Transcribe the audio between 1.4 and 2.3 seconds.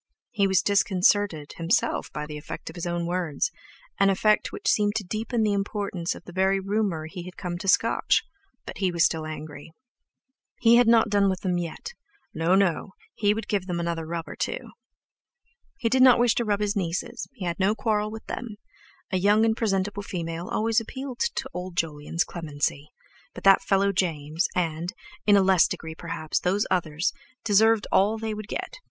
himself by